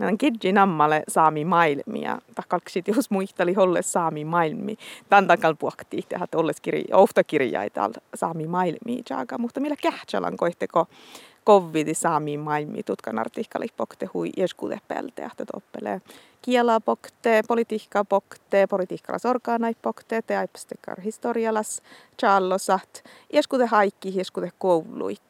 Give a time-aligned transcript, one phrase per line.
[0.00, 2.18] Meidän kidji nammalle saami maailmia.
[2.34, 4.76] Takalksit jos muisteli holle saami maailmi.
[5.08, 9.38] Tän takal puhuttiin tehdä olles kirja, oftakirjaita saami maailmi jaaga.
[9.38, 10.86] Mutta millä kähtsälan koitteko
[11.44, 16.00] kovvidi saami maailmi tutkan artikkali pokte hui jeskude pelte että toppelee.
[16.42, 21.82] Kiela pokte, politiikka pokte, politiikkalas orgaanai pokte, te aipstekar historialas
[22.20, 23.04] challosat.
[23.32, 25.22] Jeskude haikki, jeskude kouluit.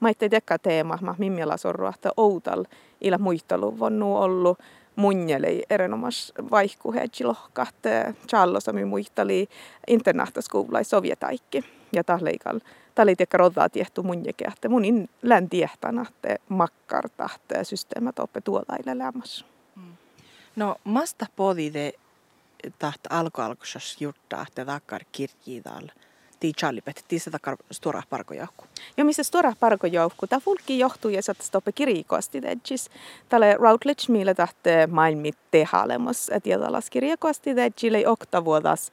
[0.00, 2.64] Maitte tekka teema, ma mimmiala sorruahta outal
[3.00, 4.58] ila muistalu vonnu ollut
[4.96, 7.74] munjeli erinomas vaihkuheetsi lohkat.
[8.28, 9.48] Challosa mi muistali
[9.88, 12.60] internahtaskoulai sovjetaikki ja tahleikal
[12.96, 18.40] Tali tiekka rodaa tiehtu mun että mun in län tiehtana, että makkarta, että systeemät oppe
[18.40, 19.44] tuolla lämmässä.
[19.76, 19.96] Mm.
[20.56, 21.92] No, masta podide
[22.78, 25.92] taht alko alkusas juttaa, että takkar kirjiidalla
[26.40, 28.64] tii chalipet, tii se takar stora parkojoukku.
[28.96, 32.90] Jo missä stora parkojoukku, tämä fulki johtuu ja saattaa stoppe kirjikosti edgis.
[33.28, 38.92] Tälle Routledge millä tahte maailmi tehalemus, että jätalas kirjikosti edgille oktavuodas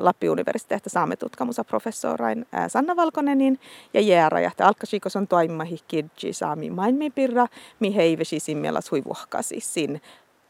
[0.00, 3.60] Lappi universiteetti saamme tutkamusa professorain Sanna Valkonenin
[3.94, 7.46] ja Jäära, ja alkasikos on toimahi kirji saami maailmipirra,
[7.80, 10.02] mi heivesi simmelas huivuhkasi sin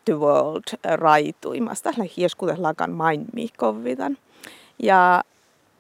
[0.05, 4.19] the world raituimasta, hieskutellakan maailmi kovitan.
[4.83, 5.23] Ja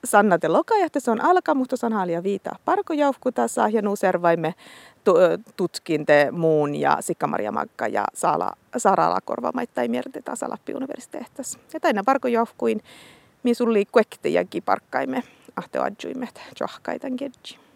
[0.05, 4.55] Sanna te lokajahte, se on alka, mutta se on halia viita parkojaufkutassa ja nuuservaimme
[5.57, 11.59] tutkinte muun ja Sikka-Maria Magga ja Saala, Saara Alakorva maittai mierti taas Lappi universiteettassa.
[11.75, 12.83] Ja täinä parkojaufkuin,
[13.43, 15.23] mi sulli kuekte ja parkkaimme
[15.57, 16.29] ahte adjuimme
[16.61, 17.68] johkaitan kedji.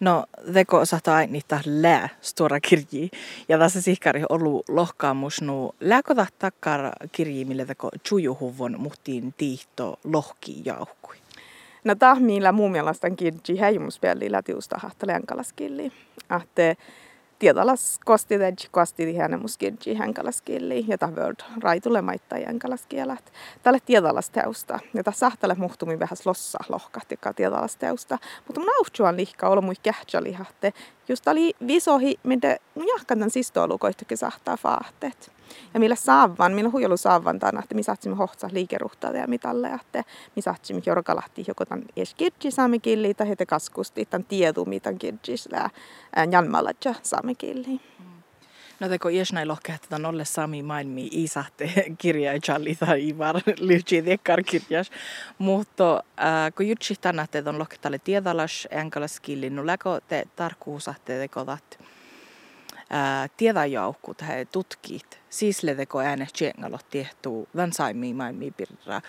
[0.00, 3.10] No, teko sata niitä lää stora kirji.
[3.48, 6.80] Ja tässä sihkari ollut lohkaamus nu lääkota takkar
[7.12, 11.16] kirji, millä teko chujuhuvon muhtiin tiihto lohki jauhkui.
[11.84, 14.80] No tahmiilla muun mielestä kirji heimuspeli lätiusta
[15.26, 15.92] kalaskilli.
[16.28, 16.76] Ahte
[17.38, 23.32] tietalas kosti tej kosti hänen muskirji hänkalaskilli ja ta world raitulle maittaa hänkalaskielat.
[23.62, 28.18] Tälle tietalas teusta ja ta sahtale muhtumi vähän lossa lohkahti tietalas teusta.
[28.46, 30.72] Mutta mun auhtsuan lihka olla mui kähtsälihahte.
[31.08, 32.56] Just oli visohi, mitä
[32.88, 35.32] jahkan sistoilu koittukin sahtaa faahteet.
[35.74, 40.04] Ja millä saavan, millä huijolu saavan tänä, että missä saatsimme hohtsa liikeruhtaa ja mitalle, että
[40.36, 44.92] missä saatsimme jorkalahti joko tämän edes kirji saamme killi, tai heti kaskusti tämän tietu, mitä
[44.92, 45.70] kirji sillä
[46.30, 46.70] janmalla
[47.02, 47.80] saamme killi.
[48.80, 52.40] No teko näin lohkea, että on olle sami maailmi isahte kirja ja
[52.80, 54.90] tai ivar lyhtsi tekkar kirjas.
[55.38, 61.18] Mutta äh, kun jutsi tänä, että on lohketalle tiedalas enkalas killi, no läkö te tarkkuusahte
[61.18, 61.78] tekotat
[63.36, 69.00] tiedajaukkut he tutkit siisledeko ääne tjengalo tiehtuu van saimi maailmi pirra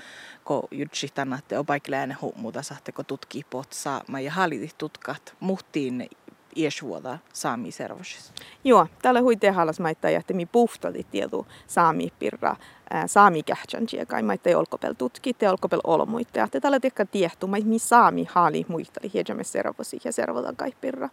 [0.44, 6.10] ko jutsi tännatte opaikille ääne huumuta sahteko tutkii potsa ma ja haliti tutkat muhtiin
[6.56, 8.34] iesvuoda saami servosis.
[8.64, 12.56] Joo, täällä hui tehalas maittaa ja mi puhtati tietu saami pirra
[13.06, 16.40] saami kähtsän kai maittaa olkopel tutkit ja olkopel olmuitte.
[16.40, 21.10] Ja tällä tekka tiehtu, mai mi saami haali muisteli hiedämme servosi ja servota kai pirra.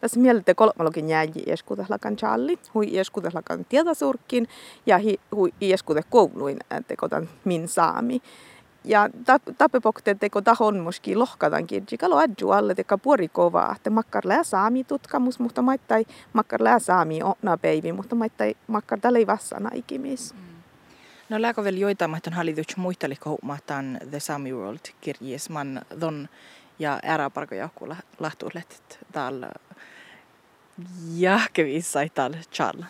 [0.00, 4.48] Tässä mieltä kolmalogin jääji ieskutehlakan challi, hui ieskutehlakan tietasurkkin
[4.86, 4.98] ja
[5.36, 8.22] hui ieskute kouluin tekotan min saami.
[8.84, 9.08] Ja
[9.58, 14.42] tapepokte teko tahon muski lohkatan kirji, kalo adju alle teka puori kovaa, että makkar lää
[14.42, 19.70] saami tutkamus, mutta maittai makkar lää saami onna peivi, mutta maittai makkar tällä ei vassana
[19.74, 20.34] ikimis.
[20.34, 20.50] Mm.
[21.30, 26.28] No lääkö vielä joitain mahtan hallituks muisteliko huomahtaan The Sami World kirjes man don
[26.78, 29.50] ja ääräparko johku lahtuulet täällä
[31.16, 32.86] jahkevissa täällä challa.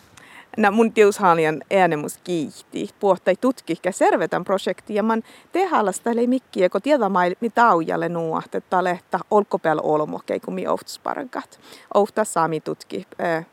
[0.57, 2.89] Na mun tiushaalian äänemus kiihti.
[2.99, 8.83] Puhtai tutkihkä servetän projekti ja man tehallasta ei mikkiä, kun tiedämään mi taujalle nuo, että
[8.83, 11.59] lehtä olkopel olmo, kun mi ohtusparankat.
[11.93, 13.45] Ohtas saami tutki äh,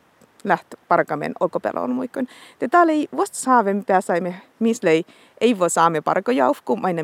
[0.44, 2.26] läht parkamen olkopel muikon.
[2.58, 4.88] Te täällä ei vasta saaven pääsaimme, missä
[5.40, 7.02] ei voi saamme parkojaufku, maina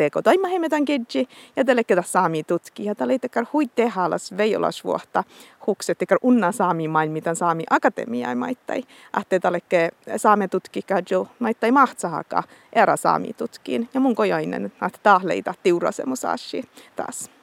[0.00, 2.84] teko toimahemetan kedji ja tälle ketä saami tutki.
[2.84, 3.44] Ja tälle tekar
[3.74, 5.24] tehalas veiolas vuotta
[5.66, 8.82] hukset tekar unna saami maailmitan saami akatemia maittai.
[9.12, 9.60] Ahte tälle
[10.16, 12.42] saame tutki kadjo maittai mahtsahaka
[12.72, 13.88] era saami tutkiin.
[13.94, 16.64] Ja mun kojainen, että tahleita tiurasemusashi
[16.96, 17.39] taas.